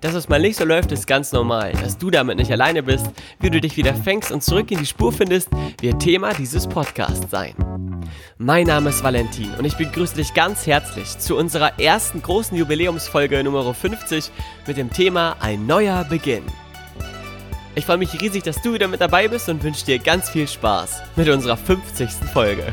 [0.00, 1.72] Dass es mal nicht so läuft, ist ganz normal.
[1.72, 3.06] Dass du damit nicht alleine bist,
[3.40, 5.48] wie du dich wieder fängst und zurück in die Spur findest,
[5.80, 7.54] wird Thema dieses Podcasts sein.
[8.38, 13.44] Mein Name ist Valentin und ich begrüße dich ganz herzlich zu unserer ersten großen Jubiläumsfolge
[13.44, 14.30] Nummer 50
[14.66, 16.44] mit dem Thema Ein neuer Beginn.
[17.74, 20.48] Ich freue mich riesig, dass du wieder mit dabei bist und wünsche dir ganz viel
[20.48, 22.10] Spaß mit unserer 50.
[22.32, 22.72] Folge.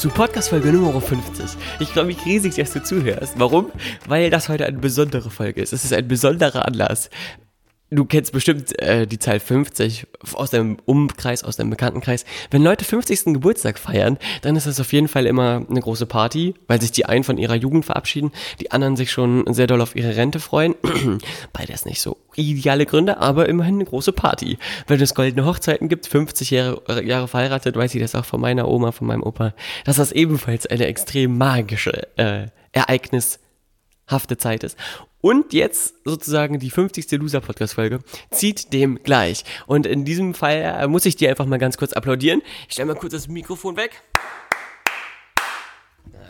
[0.00, 1.44] Zu Podcast-Folge Nummer 50.
[1.78, 3.34] Ich freue mich riesig, dass du zuhörst.
[3.36, 3.70] Warum?
[4.08, 5.74] Weil das heute eine besondere Folge ist.
[5.74, 7.10] Es ist ein besonderer Anlass.
[7.92, 12.24] Du kennst bestimmt äh, die Zahl 50 aus deinem Umkreis, aus deinem Bekanntenkreis.
[12.50, 13.24] Wenn Leute 50.
[13.34, 17.06] Geburtstag feiern, dann ist das auf jeden Fall immer eine große Party, weil sich die
[17.06, 18.30] einen von ihrer Jugend verabschieden,
[18.60, 20.76] die anderen sich schon sehr doll auf ihre Rente freuen.
[21.52, 24.58] Beides nicht so ideale Gründe, aber immerhin eine große Party.
[24.86, 28.40] Wenn es goldene Hochzeiten gibt, 50 Jahre, äh, Jahre verheiratet, weiß ich das auch von
[28.40, 29.52] meiner Oma, von meinem Opa,
[29.84, 32.46] dass das ebenfalls eine extrem magische äh,
[34.10, 34.76] Ereignishafte Zeit ist.
[35.20, 37.10] Und jetzt sozusagen die 50.
[37.12, 39.44] Loser-Podcast-Folge zieht dem gleich.
[39.66, 42.42] Und in diesem Fall äh, muss ich dir einfach mal ganz kurz applaudieren.
[42.66, 44.02] Ich stelle mal kurz das Mikrofon weg.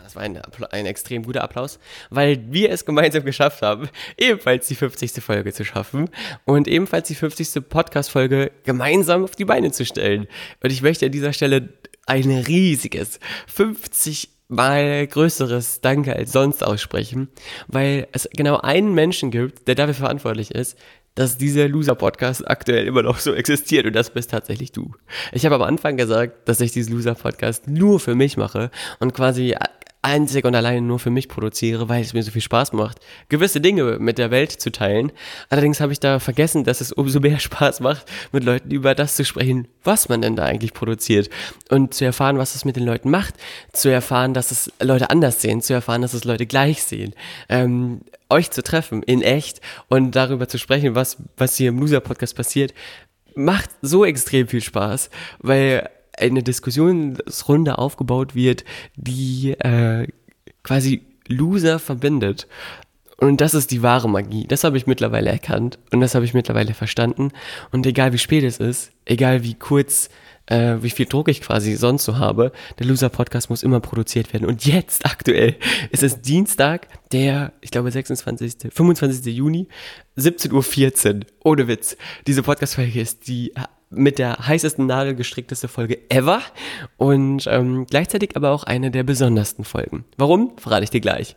[0.03, 3.87] Das war ein, ein, extrem guter Applaus, weil wir es gemeinsam geschafft haben,
[4.17, 5.23] ebenfalls die 50.
[5.23, 6.09] Folge zu schaffen
[6.43, 7.69] und ebenfalls die 50.
[7.69, 10.27] Podcast-Folge gemeinsam auf die Beine zu stellen.
[10.61, 11.69] Und ich möchte an dieser Stelle
[12.07, 17.29] ein riesiges 50 mal größeres Danke als sonst aussprechen,
[17.67, 20.77] weil es genau einen Menschen gibt, der dafür verantwortlich ist,
[21.15, 24.93] dass dieser Loser-Podcast aktuell immer noch so existiert und das bist tatsächlich du.
[25.31, 29.55] Ich habe am Anfang gesagt, dass ich diesen Loser-Podcast nur für mich mache und quasi
[30.01, 33.61] einzig und allein nur für mich produziere, weil es mir so viel Spaß macht, gewisse
[33.61, 35.11] Dinge mit der Welt zu teilen.
[35.49, 39.15] Allerdings habe ich da vergessen, dass es umso mehr Spaß macht, mit Leuten über das
[39.15, 41.29] zu sprechen, was man denn da eigentlich produziert
[41.69, 43.35] und zu erfahren, was es mit den Leuten macht,
[43.73, 47.13] zu erfahren, dass es Leute anders sehen, zu erfahren, dass es Leute gleich sehen.
[47.47, 52.35] Ähm, euch zu treffen in echt und darüber zu sprechen, was, was hier im Loser-Podcast
[52.35, 52.73] passiert,
[53.35, 55.89] macht so extrem viel Spaß, weil
[56.21, 58.63] eine Diskussionsrunde aufgebaut wird,
[58.95, 60.07] die äh,
[60.63, 62.47] quasi Loser verbindet.
[63.17, 64.47] Und das ist die wahre Magie.
[64.47, 67.29] Das habe ich mittlerweile erkannt und das habe ich mittlerweile verstanden.
[67.71, 70.09] Und egal wie spät es ist, egal wie kurz
[70.47, 72.51] äh, wie viel Druck ich quasi sonst so habe.
[72.79, 74.45] Der Loser-Podcast muss immer produziert werden.
[74.45, 75.55] Und jetzt aktuell
[75.91, 79.33] ist es Dienstag, der, ich glaube, 26., 25.
[79.33, 79.67] Juni,
[80.17, 81.25] 17.14 Uhr.
[81.43, 81.95] Ohne Witz.
[82.27, 83.53] Diese Podcast-Folge ist die
[83.91, 86.41] mit der heißesten Nadel gestrickteste Folge ever
[86.97, 90.05] und ähm, gleichzeitig aber auch eine der besondersten Folgen.
[90.17, 90.57] Warum?
[90.57, 91.35] Verrate ich dir gleich.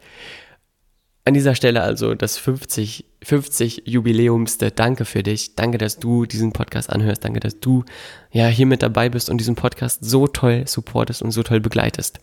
[1.26, 4.70] An dieser Stelle also das 50, 50 Jubiläumste.
[4.70, 5.56] Danke für dich.
[5.56, 7.24] Danke, dass du diesen Podcast anhörst.
[7.24, 7.84] Danke, dass du
[8.30, 12.20] ja hier mit dabei bist und diesen Podcast so toll supportest und so toll begleitest.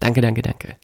[0.00, 0.76] Danke, danke, danke.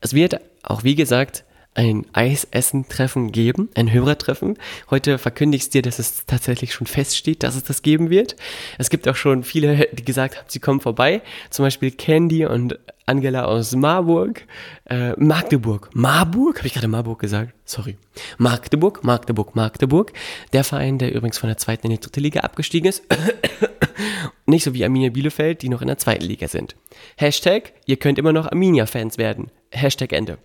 [0.00, 1.44] Es wird auch, wie gesagt,
[1.76, 4.58] ein Eisessen-Treffen geben, ein Hörertreffen.
[4.90, 8.34] Heute verkündige ich dir, dass es tatsächlich schon feststeht, dass es das geben wird.
[8.78, 11.20] Es gibt auch schon viele, die gesagt haben, sie kommen vorbei.
[11.50, 14.44] Zum Beispiel Candy und Angela aus Marburg,
[14.88, 15.90] äh, Magdeburg.
[15.94, 16.58] Marburg?
[16.58, 17.52] Habe ich gerade Marburg gesagt?
[17.64, 17.98] Sorry.
[18.38, 20.12] Magdeburg, Magdeburg, Magdeburg.
[20.52, 23.04] Der Verein, der übrigens von der zweiten in die dritte Liga abgestiegen ist.
[24.46, 26.74] Nicht so wie Arminia Bielefeld, die noch in der zweiten Liga sind.
[27.16, 29.50] Hashtag, ihr könnt immer noch Arminia-Fans werden.
[29.70, 30.38] Hashtag Ende.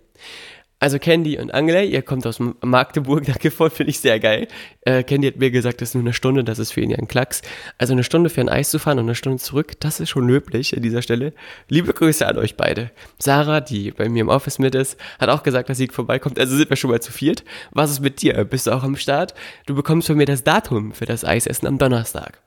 [0.82, 4.48] Also Candy und Angela, ihr kommt aus Magdeburg, danke voll, finde ich sehr geil.
[4.80, 6.98] Äh, Candy hat mir gesagt, das ist nur eine Stunde, das ist für ihn ja
[6.98, 7.40] ein Klacks.
[7.78, 10.26] Also eine Stunde für ein Eis zu fahren und eine Stunde zurück, das ist schon
[10.26, 11.34] löblich an dieser Stelle.
[11.68, 12.90] Liebe Grüße an euch beide.
[13.20, 16.56] Sarah, die bei mir im Office mit ist, hat auch gesagt, dass sie vorbeikommt, also
[16.56, 17.44] sind wir schon mal zu viert.
[17.70, 18.44] Was ist mit dir?
[18.44, 19.34] Bist du auch am Start?
[19.66, 22.42] Du bekommst von mir das Datum für das Eisessen am Donnerstag.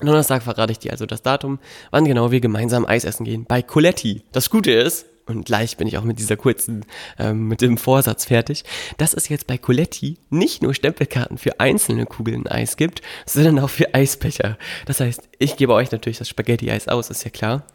[0.00, 1.58] Donnerstag verrate ich dir also das Datum,
[1.90, 3.44] wann genau wir gemeinsam Eis essen gehen.
[3.46, 4.22] Bei Coletti.
[4.32, 6.84] Das Gute ist, und gleich bin ich auch mit dieser kurzen,
[7.18, 8.64] ähm, mit dem Vorsatz fertig,
[8.96, 13.70] dass es jetzt bei Coletti nicht nur Stempelkarten für einzelne Kugeln Eis gibt, sondern auch
[13.70, 14.58] für Eisbecher.
[14.86, 17.66] Das heißt, ich gebe euch natürlich das Spaghetti-Eis aus, ist ja klar.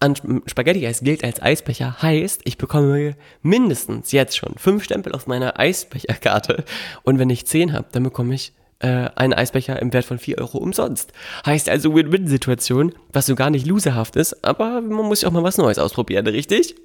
[0.00, 0.14] An
[0.46, 6.64] Spaghetti-Eis gilt als Eisbecher, heißt, ich bekomme mindestens jetzt schon fünf Stempel auf meiner Eisbecherkarte.
[7.02, 10.38] Und wenn ich zehn habe, dann bekomme ich äh, einen Eisbecher im Wert von 4
[10.38, 11.12] Euro umsonst.
[11.44, 15.42] Heißt also Win-Win-Situation, was so gar nicht loserhaft ist, aber man muss ja auch mal
[15.42, 16.76] was Neues ausprobieren, richtig?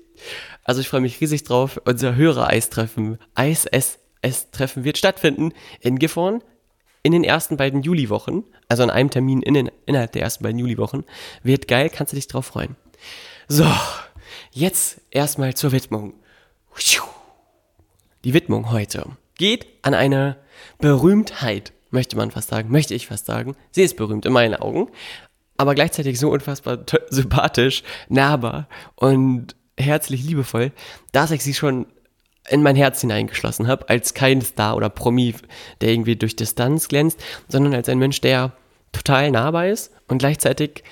[0.63, 1.79] Also ich freue mich riesig drauf.
[1.85, 6.41] Unser Hörer-Eistreffen, Eis-S-S-Treffen wird stattfinden in Gifhorn
[7.03, 10.59] in den ersten beiden Juliwochen, also an einem Termin in den, innerhalb der ersten beiden
[10.59, 11.03] Juliwochen.
[11.43, 12.77] Wird geil, kannst du dich drauf freuen.
[13.47, 13.67] So,
[14.51, 16.13] jetzt erstmal zur Widmung.
[18.23, 19.05] Die Widmung heute
[19.35, 20.37] geht an eine
[20.79, 23.55] Berühmtheit, möchte man fast sagen, möchte ich fast sagen.
[23.71, 24.89] Sie ist berühmt in meinen Augen,
[25.57, 26.79] aber gleichzeitig so unfassbar
[27.09, 30.71] sympathisch, nahbar und herzlich liebevoll,
[31.11, 31.85] dass ich sie schon
[32.49, 35.33] in mein Herz hineingeschlossen habe, als kein Star oder Promi,
[35.79, 38.51] der irgendwie durch Distanz glänzt, sondern als ein Mensch, der
[38.91, 40.83] total nahbar ist und gleichzeitig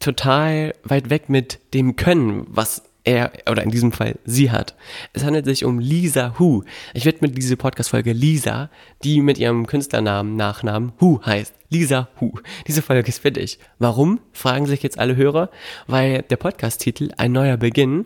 [0.00, 4.76] total weit weg mit dem Können, was er oder in diesem Fall sie hat.
[5.14, 6.62] Es handelt sich um Lisa Hu.
[6.92, 8.70] Ich widme diese Podcast-Folge Lisa,
[9.02, 11.54] die mit ihrem Künstlernamen, Nachnamen Hu heißt.
[11.70, 12.32] Lisa Hu.
[12.66, 13.58] Diese Folge ist für dich.
[13.78, 14.20] Warum?
[14.32, 15.50] Fragen sich jetzt alle Hörer.
[15.86, 18.04] Weil der Podcast-Titel Ein neuer Beginn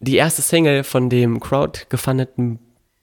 [0.00, 2.60] die erste Single von dem crowdgefundeten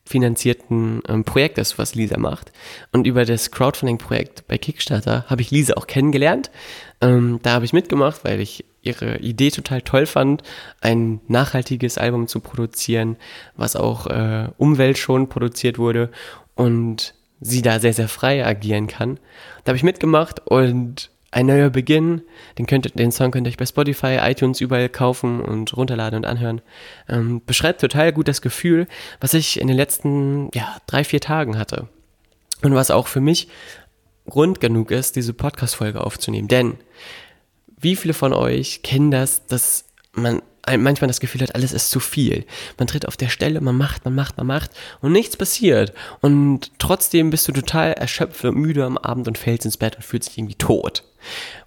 [0.07, 2.51] finanzierten ähm, Projekt ist, was Lisa macht.
[2.91, 6.51] Und über das Crowdfunding-Projekt bei Kickstarter habe ich Lisa auch kennengelernt.
[7.01, 10.43] Ähm, da habe ich mitgemacht, weil ich ihre Idee total toll fand,
[10.81, 13.17] ein nachhaltiges Album zu produzieren,
[13.55, 16.09] was auch äh, umweltschonend produziert wurde
[16.55, 19.19] und sie da sehr, sehr frei agieren kann.
[19.63, 22.21] Da habe ich mitgemacht und ein neuer Beginn.
[22.57, 26.25] Den, könnt, den Song könnt ihr euch bei Spotify, iTunes überall kaufen und runterladen und
[26.25, 26.61] anhören.
[27.09, 28.87] Ähm, beschreibt total gut das Gefühl,
[29.19, 31.89] was ich in den letzten ja, drei, vier Tagen hatte.
[32.63, 33.49] Und was auch für mich
[34.29, 36.47] Grund genug ist, diese Podcast-Folge aufzunehmen.
[36.47, 36.77] Denn
[37.79, 40.41] wie viele von euch kennen das, dass man
[40.77, 42.45] manchmal das Gefühl hat, alles ist zu viel.
[42.77, 45.93] Man tritt auf der Stelle, man macht, man macht, man macht und nichts passiert.
[46.21, 50.03] Und trotzdem bist du total erschöpft und müde am Abend und fällst ins Bett und
[50.03, 51.03] fühlst dich irgendwie tot.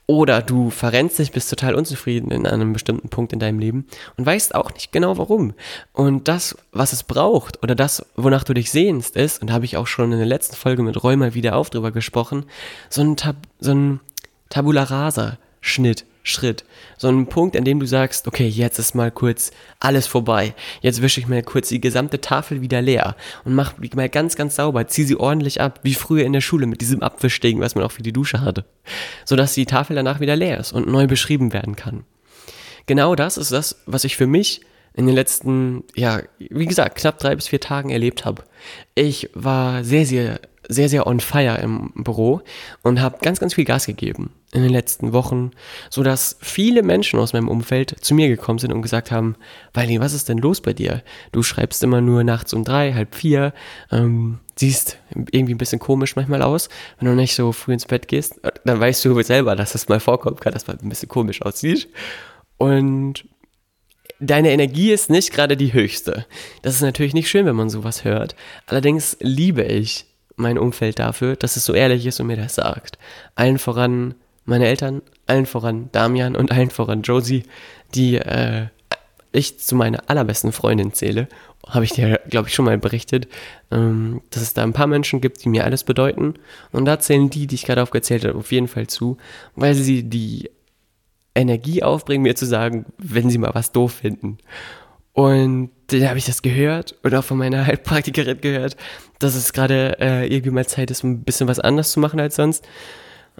[0.07, 4.25] Oder du verrennst dich, bist total unzufrieden in einem bestimmten Punkt in deinem Leben und
[4.25, 5.53] weißt auch nicht genau warum.
[5.93, 9.67] Und das, was es braucht oder das, wonach du dich sehnst, ist, und da habe
[9.67, 12.47] ich auch schon in der letzten Folge mit mal wieder auf drüber gesprochen,
[12.89, 14.01] so ein, Tab so ein
[14.49, 16.65] Tabula Rasa Schnitt Schritt.
[16.99, 19.51] So ein Punkt, an dem du sagst, okay, jetzt ist mal kurz
[19.81, 20.55] alles vorbei.
[20.83, 24.37] Jetzt wische ich mir kurz die gesamte Tafel wieder leer und mach die mal ganz,
[24.37, 27.75] ganz sauber, zieh sie ordentlich ab, wie früher in der Schule mit diesem Abwischding, was
[27.75, 28.65] man auch für die Dusche hatte.
[29.25, 32.05] Sodass die Tafel danach wieder leer ist und neu beschrieben werden kann.
[32.87, 34.61] Genau das ist das, was ich für mich
[34.95, 38.43] in den letzten, ja, wie gesagt, knapp drei bis vier Tagen erlebt habe.
[38.95, 42.43] Ich war sehr, sehr sehr, sehr on fire im Büro
[42.83, 45.51] und habe ganz, ganz viel Gas gegeben in den letzten Wochen,
[45.91, 49.37] so dass viele Menschen aus meinem Umfeld zu mir gekommen sind und gesagt haben,
[49.75, 51.03] Weili, was ist denn los bei dir?
[51.33, 53.53] Du schreibst immer nur nachts um drei, halb vier,
[53.91, 56.69] ähm, siehst irgendwie ein bisschen komisch manchmal aus,
[56.99, 60.01] wenn du nicht so früh ins Bett gehst, dann weißt du selber, dass das mal
[60.01, 61.89] vorkommt kann, dass man ein bisschen komisch aussieht.
[62.57, 63.25] Und
[64.21, 66.27] deine Energie ist nicht gerade die höchste.
[66.63, 68.35] Das ist natürlich nicht schön, wenn man sowas hört.
[68.67, 70.08] Allerdings liebe ich
[70.39, 72.99] mein Umfeld dafür, dass es so ehrlich ist und mir das sagt.
[73.35, 74.15] Allen voran
[74.45, 77.45] meine Eltern, allen voran Damian und allen voran Josie,
[77.95, 78.67] die äh,
[79.31, 81.29] ich zu meiner allerbesten Freundin zähle,
[81.67, 83.29] habe ich dir, glaube ich, schon mal berichtet,
[83.71, 86.35] ähm, dass es da ein paar Menschen gibt, die mir alles bedeuten.
[86.73, 89.19] Und da zählen die, die ich gerade aufgezählt habe, auf jeden Fall zu,
[89.55, 90.51] weil sie die
[91.35, 94.39] Energie aufbringen, mir zu sagen, wenn sie mal was doof finden.
[95.13, 98.77] Und dann habe ich das gehört und auch von meiner Heilpraktikerin gehört,
[99.19, 102.37] dass es gerade äh, irgendwie mal Zeit ist, ein bisschen was anders zu machen als
[102.37, 102.67] sonst.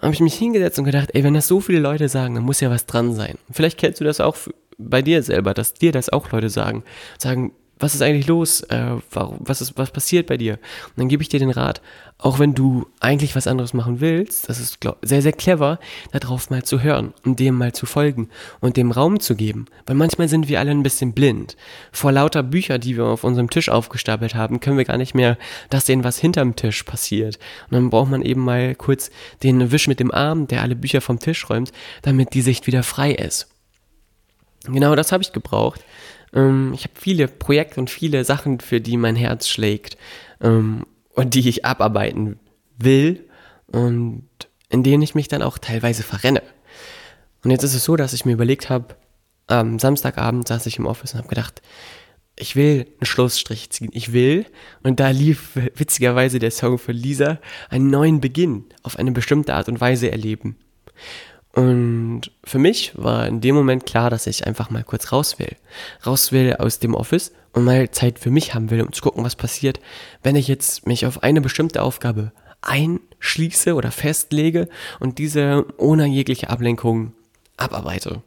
[0.01, 2.59] habe ich mich hingesetzt und gedacht, ey, wenn das so viele Leute sagen, dann muss
[2.59, 3.37] ja was dran sein.
[3.51, 4.35] Vielleicht kennst du das auch
[4.77, 6.83] bei dir selber, dass dir das auch Leute sagen.
[7.17, 8.61] Sagen, was ist eigentlich los?
[8.63, 10.53] Äh, warum, was, ist, was passiert bei dir?
[10.89, 11.81] Und dann gebe ich dir den Rat,
[12.17, 15.79] auch wenn du eigentlich was anderes machen willst, das ist glaub, sehr, sehr clever,
[16.11, 19.67] darauf mal zu hören und dem mal zu folgen und dem Raum zu geben.
[19.85, 21.55] Weil manchmal sind wir alle ein bisschen blind.
[21.93, 25.37] Vor lauter Bücher, die wir auf unserem Tisch aufgestapelt haben, können wir gar nicht mehr
[25.69, 27.39] das sehen, was hinterm Tisch passiert.
[27.69, 29.09] Und dann braucht man eben mal kurz
[29.41, 31.71] den Wisch mit dem Arm, der alle Bücher vom Tisch räumt,
[32.01, 33.47] damit die Sicht wieder frei ist.
[34.65, 35.81] Genau das habe ich gebraucht.
[36.33, 39.97] Ähm, ich habe viele Projekte und viele Sachen, für die mein Herz schlägt
[40.41, 42.39] ähm, und die ich abarbeiten
[42.77, 43.27] will
[43.67, 44.27] und
[44.69, 46.43] in denen ich mich dann auch teilweise verrenne.
[47.43, 48.95] Und jetzt ist es so, dass ich mir überlegt habe,
[49.47, 51.61] am Samstagabend saß ich im Office und habe gedacht,
[52.35, 53.89] ich will einen Schlussstrich ziehen.
[53.93, 54.45] Ich will,
[54.83, 59.67] und da lief witzigerweise der Song von Lisa, einen neuen Beginn auf eine bestimmte Art
[59.67, 60.55] und Weise erleben.
[61.53, 65.55] Und für mich war in dem Moment klar, dass ich einfach mal kurz raus will.
[66.05, 69.23] Raus will aus dem Office und mal Zeit für mich haben will, um zu gucken,
[69.23, 69.79] was passiert,
[70.21, 74.67] wenn ich jetzt mich auf eine bestimmte Aufgabe einschließe oder festlege
[74.99, 77.13] und diese ohne jegliche Ablenkung
[77.57, 78.21] abarbeite.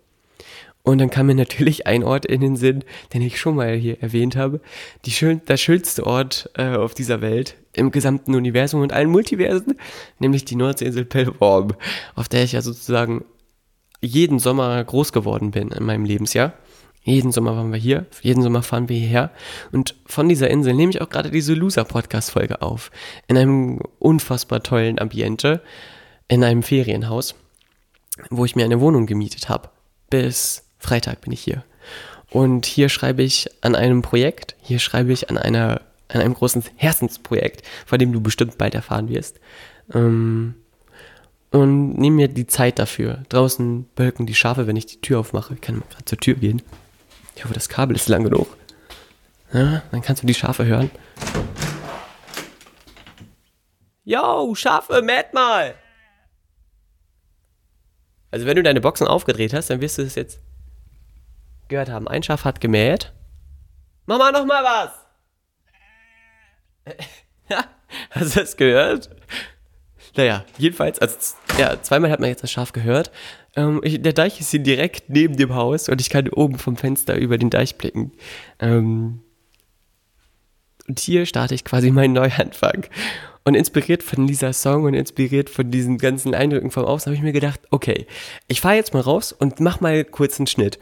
[0.85, 2.85] Und dann kam mir natürlich ein Ort in den Sinn,
[3.15, 4.61] den ich schon mal hier erwähnt habe.
[5.05, 9.79] Die schön, der schönste Ort äh, auf dieser Welt, im gesamten Universum und allen Multiversen,
[10.19, 11.75] nämlich die Nordseeinsel Pellworm,
[12.17, 13.25] auf der ich ja sozusagen
[14.01, 16.53] jeden Sommer groß geworden bin in meinem Lebensjahr.
[17.05, 19.31] Jeden Sommer waren wir hier, jeden Sommer fahren wir hierher.
[19.73, 22.91] Und von dieser Insel nehme ich auch gerade diese Loser-Podcast-Folge auf.
[23.27, 25.63] In einem unfassbar tollen Ambiente,
[26.29, 27.35] in einem Ferienhaus,
[28.31, 29.71] wo ich mir eine Wohnung gemietet habe.
[30.11, 31.65] Bis Freitag bin ich hier.
[32.31, 36.65] Und hier schreibe ich an einem Projekt, hier schreibe ich an einer, an einem großen
[36.77, 39.39] Herzensprojekt, von dem du bestimmt bald erfahren wirst.
[39.95, 40.55] Ähm,
[41.51, 43.23] und nehme mir die Zeit dafür.
[43.29, 45.55] Draußen bölken die Schafe, wenn ich die Tür aufmache.
[45.55, 46.63] Ich kann mal gerade zur Tür gehen.
[47.37, 48.57] Ich hoffe, das Kabel ist lang genug.
[49.53, 50.91] Ja, dann kannst du die Schafe hören.
[54.05, 55.75] Yo, Schafe, mäht mal!
[58.31, 60.41] Also wenn du deine Boxen aufgedreht hast, dann wirst du es jetzt
[61.73, 62.07] gehört haben.
[62.07, 63.13] Ein Schaf hat gemäht.
[64.07, 64.91] Mama, noch mal was!
[68.11, 69.11] hast du das gehört?
[70.17, 71.17] Naja, jedenfalls, also
[71.59, 73.11] ja, zweimal hat man jetzt das Schaf gehört.
[73.57, 76.77] Ähm, ich, der Deich ist hier direkt neben dem Haus und ich kann oben vom
[76.77, 78.13] Fenster über den Deich blicken.
[78.59, 79.21] Ähm,
[80.87, 82.87] und hier starte ich quasi meinen Neuanfang.
[83.45, 87.23] Und inspiriert von dieser Song und inspiriert von diesen ganzen Eindrücken vom Aus, habe ich
[87.23, 88.07] mir gedacht, okay,
[88.47, 90.79] ich fahre jetzt mal raus und mach mal kurz einen Schnitt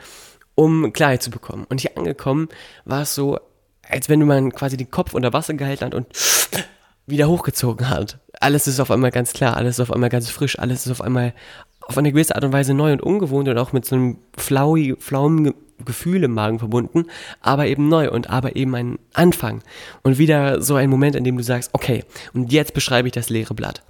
[0.61, 1.64] um Klarheit zu bekommen.
[1.71, 2.49] Und hier angekommen
[2.85, 3.38] war es so,
[3.88, 6.07] als wenn mal quasi den Kopf unter Wasser gehalten hat und
[7.07, 8.19] wieder hochgezogen hat.
[8.40, 11.00] Alles ist auf einmal ganz klar, alles ist auf einmal ganz frisch, alles ist auf
[11.00, 11.33] einmal
[11.81, 14.97] auf eine gewisse Art und Weise neu und ungewohnt und auch mit so einem flaui,
[14.99, 17.07] flauen Gefühl im Magen verbunden,
[17.40, 19.62] aber eben neu und aber eben ein Anfang.
[20.02, 23.31] Und wieder so ein Moment, in dem du sagst, okay, und jetzt beschreibe ich das
[23.31, 23.83] leere Blatt.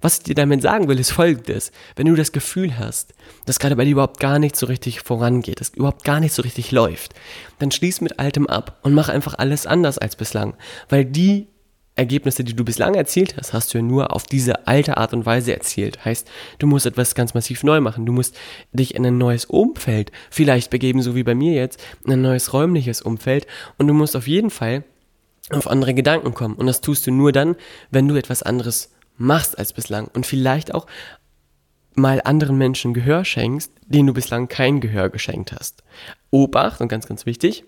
[0.00, 1.72] Was ich dir damit sagen will, ist folgendes.
[1.96, 3.14] Wenn du das Gefühl hast,
[3.46, 6.42] dass gerade bei dir überhaupt gar nicht so richtig vorangeht, dass überhaupt gar nicht so
[6.42, 7.14] richtig läuft,
[7.58, 10.54] dann schließ mit Altem ab und mach einfach alles anders als bislang.
[10.88, 11.48] Weil die
[11.96, 15.26] Ergebnisse, die du bislang erzielt hast, hast du ja nur auf diese alte Art und
[15.26, 16.02] Weise erzielt.
[16.04, 16.26] Heißt,
[16.58, 18.06] du musst etwas ganz massiv neu machen.
[18.06, 18.36] Du musst
[18.72, 22.52] dich in ein neues Umfeld vielleicht begeben, so wie bei mir jetzt, in ein neues
[22.54, 23.46] räumliches Umfeld.
[23.76, 24.84] Und du musst auf jeden Fall
[25.50, 26.54] auf andere Gedanken kommen.
[26.54, 27.56] Und das tust du nur dann,
[27.90, 30.86] wenn du etwas anderes machst als bislang und vielleicht auch
[31.94, 35.82] mal anderen Menschen Gehör schenkst, denen du bislang kein Gehör geschenkt hast.
[36.30, 37.64] Obacht und ganz, ganz wichtig,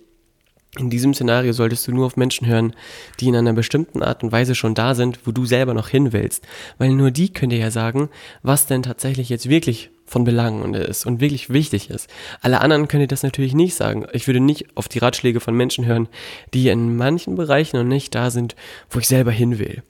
[0.79, 2.75] in diesem Szenario solltest du nur auf Menschen hören,
[3.21, 6.15] die in einer bestimmten Art und Weise schon da sind, wo du selber noch hin
[6.15, 6.47] willst.
[6.79, 8.09] Weil nur die können dir ja sagen,
[8.43, 12.09] was denn tatsächlich jetzt wirklich von Belang ist und wirklich wichtig ist.
[12.41, 14.07] Alle anderen können dir das natürlich nicht sagen.
[14.15, 16.09] Ich würde nicht auf die Ratschläge von Menschen hören,
[16.55, 18.57] die in manchen Bereichen noch nicht da sind,
[18.89, 19.83] wo ich selber hin will.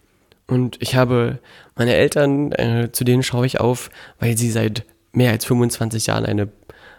[0.46, 1.38] Und ich habe
[1.76, 6.26] meine Eltern, äh, zu denen schaue ich auf, weil sie seit mehr als 25 Jahren
[6.26, 6.48] eine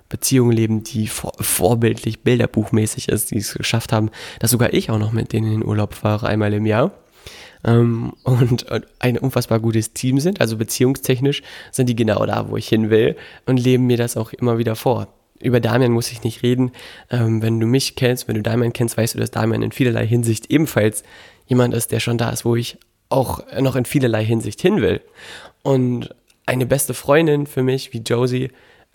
[0.10, 5.00] Beziehung leben, die vor, vorbildlich bilderbuchmäßig ist, die es geschafft haben, dass sogar ich auch
[5.00, 6.92] noch mit denen in den Urlaub fahre, einmal im Jahr.
[7.64, 12.58] Ähm, und, und ein unfassbar gutes Team sind, also beziehungstechnisch sind die genau da, wo
[12.58, 15.08] ich hin will und leben mir das auch immer wieder vor.
[15.42, 16.72] Über Damian muss ich nicht reden.
[17.10, 20.06] Ähm, wenn du mich kennst, wenn du Damian kennst, weißt du, dass Damian in vielerlei
[20.06, 21.04] Hinsicht ebenfalls
[21.48, 22.78] jemand ist, der schon da ist, wo ich
[23.14, 25.02] auch noch in vielerlei Hinsicht hin will.
[25.62, 26.14] Und
[26.46, 28.50] eine beste Freundin für mich wie Josie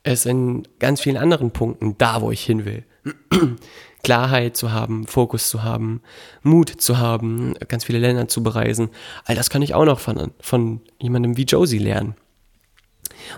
[0.05, 2.85] ist in ganz vielen anderen Punkten da, wo ich hin will.
[4.05, 6.03] Klarheit zu haben, Fokus zu haben,
[6.43, 8.91] Mut zu haben, ganz viele Länder zu bereisen.
[9.25, 12.15] All das kann ich auch noch von, von jemandem wie Josie lernen.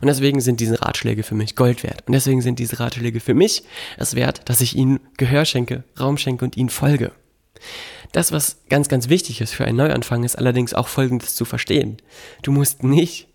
[0.00, 2.04] Und deswegen sind diese Ratschläge für mich Gold wert.
[2.06, 3.62] Und deswegen sind diese Ratschläge für mich
[3.96, 7.12] es wert, dass ich ihnen Gehör schenke, Raum schenke und ihnen folge.
[8.12, 11.98] Das, was ganz, ganz wichtig ist für einen Neuanfang, ist allerdings auch Folgendes zu verstehen.
[12.42, 13.28] Du musst nicht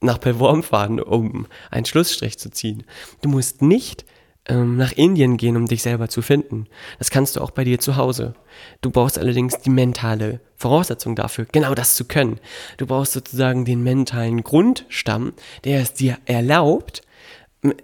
[0.00, 2.84] nach Pelvorm fahren, um einen Schlussstrich zu ziehen.
[3.22, 4.04] Du musst nicht
[4.48, 6.66] ähm, nach Indien gehen, um dich selber zu finden.
[6.98, 8.34] Das kannst du auch bei dir zu Hause.
[8.80, 12.40] Du brauchst allerdings die mentale Voraussetzung dafür, genau das zu können.
[12.76, 15.32] Du brauchst sozusagen den mentalen Grundstamm,
[15.64, 17.02] der es dir erlaubt,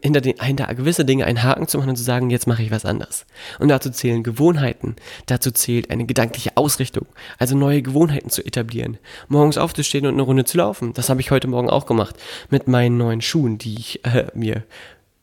[0.02, 2.71] hinter, den, hinter gewisse Dinge einen Haken zu machen und zu sagen, jetzt mache ich
[2.71, 3.26] was anders.
[3.59, 7.07] Und dazu zählen Gewohnheiten, dazu zählt eine gedankliche Ausrichtung,
[7.38, 8.99] also neue Gewohnheiten zu etablieren.
[9.29, 12.17] Morgens aufzustehen und eine Runde zu laufen, das habe ich heute Morgen auch gemacht
[12.50, 14.62] mit meinen neuen Schuhen, die ich äh, mir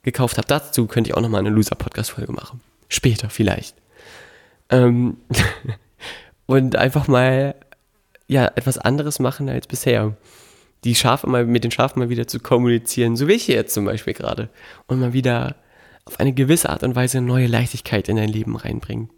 [0.02, 0.46] gekauft habe.
[0.46, 2.60] Dazu könnte ich auch nochmal eine Loser-Podcast-Folge machen.
[2.88, 3.76] Später vielleicht.
[4.68, 5.16] Ähm
[6.46, 7.54] und einfach mal
[8.26, 10.16] ja etwas anderes machen als bisher
[10.84, 13.74] die Schafe mal mit den Schafen mal wieder zu kommunizieren, so wie ich hier jetzt
[13.74, 14.48] zum Beispiel gerade,
[14.86, 15.56] und mal wieder
[16.04, 19.10] auf eine gewisse Art und Weise neue Leichtigkeit in dein Leben reinbringen.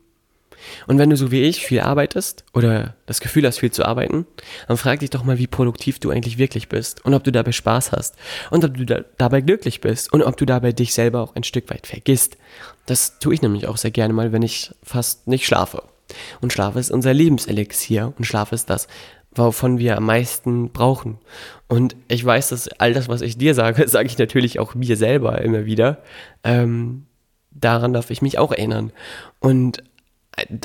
[0.86, 4.26] Und wenn du so wie ich viel arbeitest oder das Gefühl hast, viel zu arbeiten,
[4.68, 7.52] dann frag dich doch mal, wie produktiv du eigentlich wirklich bist und ob du dabei
[7.52, 8.16] Spaß hast
[8.50, 11.44] und ob du da dabei glücklich bist und ob du dabei dich selber auch ein
[11.44, 12.36] Stück weit vergisst.
[12.86, 15.82] Das tue ich nämlich auch sehr gerne mal, wenn ich fast nicht schlafe.
[16.40, 18.86] Und Schlaf ist unser Lebenselixier und Schlaf ist das,
[19.34, 21.18] wovon wir am meisten brauchen.
[21.68, 24.96] Und ich weiß, dass all das, was ich dir sage, sage ich natürlich auch mir
[24.96, 26.02] selber immer wieder.
[26.44, 27.06] Ähm,
[27.50, 28.92] daran darf ich mich auch erinnern.
[29.40, 29.82] Und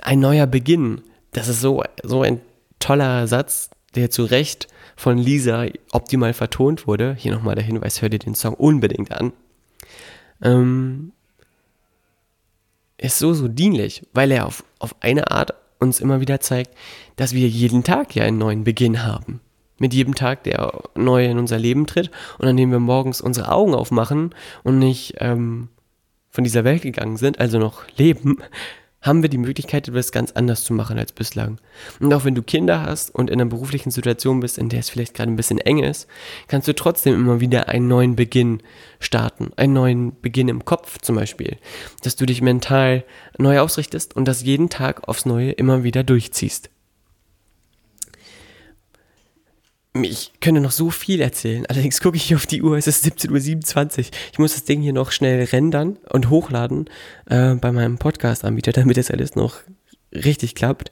[0.04, 1.02] ein neuer Beginn.
[1.32, 2.42] Das ist so, so ein
[2.80, 7.16] toller Satz, der zu Recht von Lisa optimal vertont wurde.
[7.18, 9.34] Hier nochmal der Hinweis, hör dir den Song unbedingt an.
[10.42, 11.12] Ähm,
[12.98, 16.72] ist so, so dienlich, weil er auf, auf eine Art uns immer wieder zeigt,
[17.16, 19.42] dass wir jeden Tag ja einen neuen Beginn haben.
[19.80, 23.52] Mit jedem Tag, der neu in unser Leben tritt und an dem wir morgens unsere
[23.52, 25.70] Augen aufmachen und nicht ähm,
[26.30, 28.38] von dieser Welt gegangen sind, also noch leben,
[29.08, 31.60] haben wir die Möglichkeit, etwas ganz anders zu machen als bislang.
[32.00, 34.90] Und auch wenn du Kinder hast und in einer beruflichen Situation bist, in der es
[34.90, 36.08] vielleicht gerade ein bisschen eng ist,
[36.48, 38.62] kannst du trotzdem immer wieder einen neuen Beginn
[39.00, 39.52] starten.
[39.56, 41.58] Einen neuen Beginn im Kopf zum Beispiel.
[42.04, 43.04] Dass du dich mental
[43.38, 46.70] neu ausrichtest und das jeden Tag aufs Neue immer wieder durchziehst.
[50.04, 53.98] Ich könnte noch so viel erzählen, allerdings gucke ich auf die Uhr, es ist 17.27
[53.98, 54.06] Uhr.
[54.32, 56.90] Ich muss das Ding hier noch schnell rendern und hochladen
[57.26, 59.62] äh, bei meinem Podcast-Anbieter, damit das alles noch
[60.14, 60.92] richtig klappt.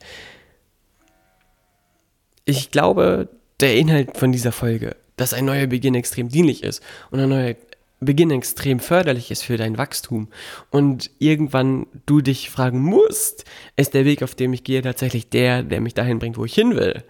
[2.45, 6.81] Ich glaube, der Inhalt von dieser Folge, dass ein neuer Beginn extrem dienlich ist
[7.11, 7.55] und ein neuer
[8.01, 10.27] Beginn extrem förderlich ist für dein Wachstum
[10.69, 13.45] und irgendwann du dich fragen musst,
[13.77, 16.53] ist der Weg, auf dem ich gehe, tatsächlich der, der mich dahin bringt, wo ich
[16.53, 17.03] hin will.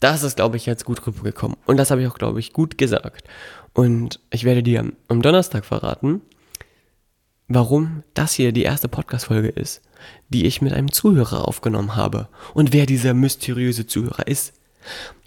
[0.00, 1.56] Das ist, glaube ich, jetzt gut rübergekommen.
[1.66, 3.24] Und das habe ich auch, glaube ich, gut gesagt.
[3.72, 6.22] Und ich werde dir am Donnerstag verraten,
[7.48, 9.82] warum das hier die erste Podcast-Folge ist,
[10.28, 12.28] die ich mit einem Zuhörer aufgenommen habe.
[12.54, 14.54] Und wer dieser mysteriöse Zuhörer ist.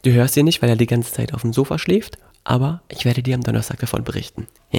[0.03, 3.05] Du hörst ihn nicht, weil er die ganze Zeit auf dem Sofa schläft, aber ich
[3.05, 4.47] werde dir am Donnerstag davon berichten.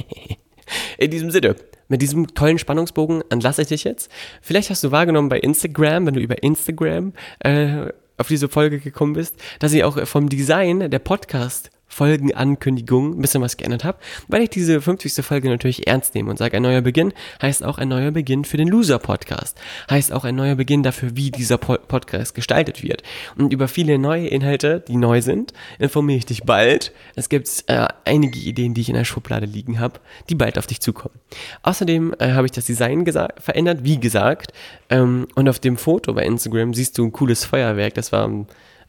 [0.99, 1.56] In diesem Sinne,
[1.88, 4.11] mit diesem tollen Spannungsbogen entlasse ich dich jetzt.
[4.40, 7.88] Vielleicht hast du wahrgenommen bei Instagram, wenn du über Instagram äh,
[8.20, 13.42] auf diese Folge gekommen bist, dass ich auch vom Design der Podcast Folgenankündigung ein bisschen
[13.42, 13.98] was geändert habe,
[14.29, 15.24] weil ich diese 50.
[15.24, 18.57] Folge natürlich ernst nehme und sage, ein neuer Beginn heißt auch ein neuer Beginn für
[18.57, 19.59] den Loser-Podcast.
[19.90, 23.03] Heißt auch ein neuer Beginn dafür, wie dieser po Podcast gestaltet wird.
[23.37, 26.92] Und über viele neue Inhalte, die neu sind, informiere ich dich bald.
[27.16, 30.66] Es gibt äh, einige Ideen, die ich in der Schublade liegen habe, die bald auf
[30.66, 31.14] dich zukommen.
[31.62, 33.05] Außerdem äh, habe ich das Design
[33.38, 34.53] verändert, wie gesagt.
[34.88, 37.94] Ähm, und auf dem Foto bei Instagram siehst du ein cooles Feuerwerk.
[37.94, 38.29] Das war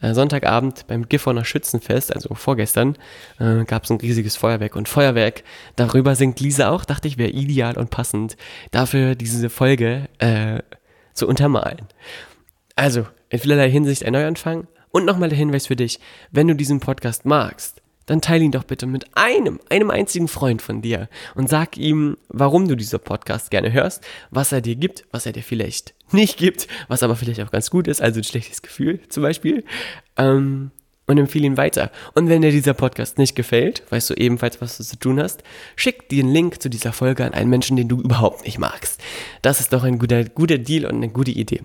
[0.01, 2.97] äh, Sonntagabend beim Gifhorner Schützenfest, also vorgestern,
[3.39, 4.75] äh, gab es ein riesiges Feuerwerk.
[4.75, 5.43] Und Feuerwerk,
[5.75, 8.37] darüber singt Lisa auch, dachte ich, wäre ideal und passend,
[8.71, 10.59] dafür diese Folge äh,
[11.13, 11.87] zu untermalen.
[12.75, 14.67] Also, in vielerlei Hinsicht ein Neuanfang.
[14.91, 15.99] Und nochmal der Hinweis für dich,
[16.31, 20.61] wenn du diesen Podcast magst, dann teile ihn doch bitte mit einem, einem einzigen Freund
[20.61, 25.05] von dir und sag ihm, warum du diesen Podcast gerne hörst, was er dir gibt,
[25.11, 28.23] was er dir vielleicht nicht gibt, was aber vielleicht auch ganz gut ist, also ein
[28.23, 29.63] schlechtes Gefühl zum Beispiel.
[30.17, 30.71] Ähm,
[31.07, 31.91] und empfehle ihn weiter.
[32.13, 35.43] Und wenn dir dieser Podcast nicht gefällt, weißt du ebenfalls, was du zu tun hast,
[35.75, 39.01] schick den Link zu dieser Folge an einen Menschen, den du überhaupt nicht magst.
[39.41, 41.61] Das ist doch ein guter, guter Deal und eine gute Idee.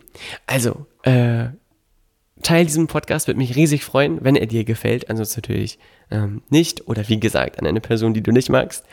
[0.46, 1.46] Also, äh,
[2.42, 5.09] teil diesen Podcast, würde mich riesig freuen, wenn er dir gefällt.
[5.09, 5.78] Ansonsten natürlich
[6.11, 6.88] ähm, nicht.
[6.88, 8.85] Oder wie gesagt, an eine Person, die du nicht magst.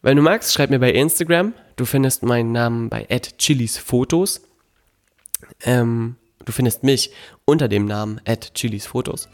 [0.00, 1.54] Wenn du magst, schreib mir bei Instagram.
[1.76, 3.06] Du findest meinen Namen bei
[3.38, 4.42] @chilisfotos.
[5.62, 7.10] Ähm, du findest mich
[7.44, 8.20] unter dem Namen
[8.54, 9.28] @chilisfotos.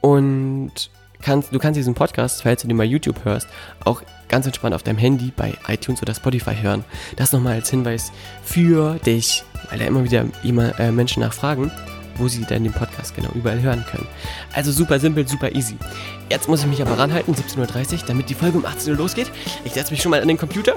[0.00, 3.46] Und kannst, du kannst diesen Podcast, falls du den bei YouTube hörst,
[3.84, 6.84] auch ganz entspannt auf deinem Handy bei iTunes oder Spotify hören.
[7.16, 8.12] Das nochmal als Hinweis
[8.42, 11.70] für dich, weil da immer wieder immer, äh, Menschen nachfragen
[12.16, 14.06] wo Sie dann den Podcast genau überall hören können.
[14.52, 15.76] Also super simpel, super easy.
[16.28, 19.30] Jetzt muss ich mich aber ranhalten, 17.30 Uhr, damit die Folge um 18 Uhr losgeht.
[19.64, 20.74] Ich setze mich schon mal an den Computer.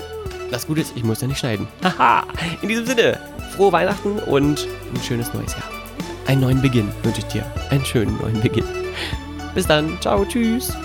[0.52, 1.68] Das Gute ist, ich muss ja nicht schneiden.
[1.84, 2.26] Haha!
[2.62, 3.20] In diesem Sinne,
[3.56, 5.70] frohe Weihnachten und ein schönes neues Jahr.
[6.28, 7.46] Einen neuen Beginn wünsche ich dir.
[7.70, 8.66] Einen schönen neuen Beginn.
[9.54, 9.98] Bis dann.
[10.02, 10.76] Ciao, tschüss.